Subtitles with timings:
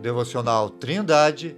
[0.00, 1.54] Devocional Trindade,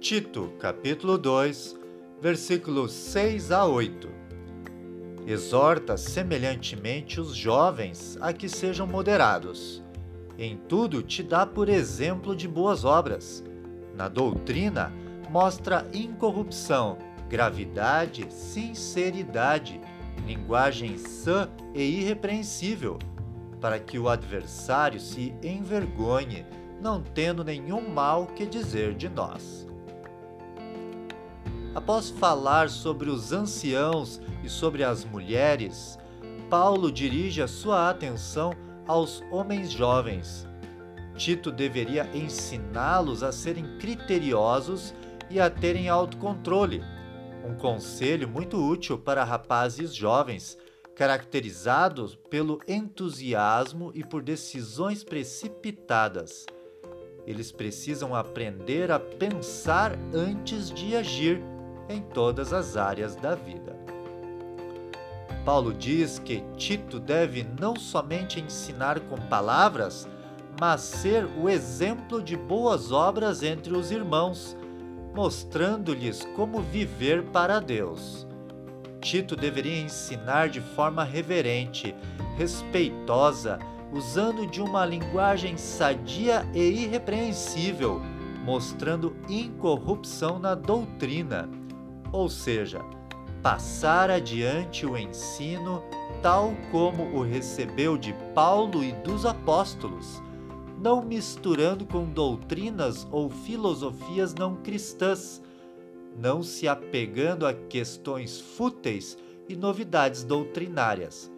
[0.00, 1.76] Tito, capítulo 2,
[2.20, 4.08] versículos 6 a 8.
[5.24, 9.84] Exorta semelhantemente os jovens a que sejam moderados.
[10.36, 13.44] Em tudo te dá por exemplo de boas obras.
[13.94, 14.92] Na doutrina,
[15.30, 19.80] mostra incorrupção, gravidade, sinceridade,
[20.26, 22.98] linguagem sã e irrepreensível,
[23.60, 26.44] para que o adversário se envergonhe
[26.86, 29.66] não tendo nenhum mal que dizer de nós.
[31.74, 35.98] Após falar sobre os anciãos e sobre as mulheres,
[36.48, 38.52] Paulo dirige a sua atenção
[38.86, 40.46] aos homens jovens.
[41.16, 44.94] Tito deveria ensiná-los a serem criteriosos
[45.28, 46.84] e a terem autocontrole.
[47.44, 50.56] Um conselho muito útil para rapazes jovens,
[50.94, 56.46] caracterizados pelo entusiasmo e por decisões precipitadas.
[57.26, 61.42] Eles precisam aprender a pensar antes de agir
[61.88, 63.76] em todas as áreas da vida.
[65.44, 70.08] Paulo diz que Tito deve não somente ensinar com palavras,
[70.60, 74.56] mas ser o exemplo de boas obras entre os irmãos,
[75.14, 78.26] mostrando-lhes como viver para Deus.
[79.00, 81.94] Tito deveria ensinar de forma reverente,
[82.36, 83.58] respeitosa,
[83.92, 88.00] usando de uma linguagem sadia e irrepreensível,
[88.44, 91.48] mostrando incorrupção na doutrina,
[92.12, 92.80] ou seja,
[93.42, 95.82] passar adiante o ensino
[96.22, 100.22] tal como o recebeu de Paulo e dos apóstolos,
[100.82, 105.42] não misturando com doutrinas ou filosofias não cristãs,
[106.18, 109.16] não se apegando a questões fúteis
[109.48, 111.30] e novidades doutrinárias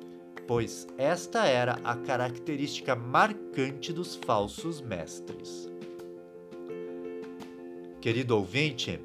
[0.49, 5.71] pois esta era a característica marcante dos falsos mestres.
[8.01, 8.99] Querido ouvinte,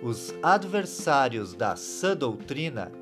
[0.00, 2.92] os adversários da sã doutrina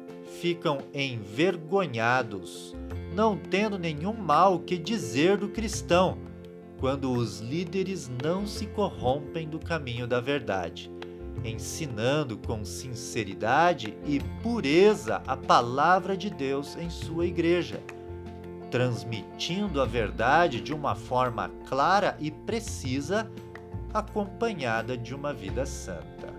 [0.40, 2.74] ficam envergonhados,
[3.14, 6.16] não tendo nenhum mal que dizer do cristão,
[6.80, 10.90] quando os líderes não se corrompem do caminho da verdade
[11.44, 17.80] ensinando com sinceridade e pureza a palavra de Deus em sua igreja,
[18.70, 23.30] transmitindo a verdade de uma forma clara e precisa,
[23.92, 26.32] acompanhada de uma vida santa.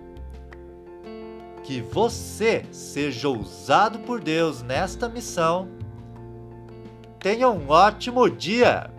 [1.62, 5.68] Que você seja usado por Deus nesta missão.
[7.18, 8.93] Tenha um ótimo dia!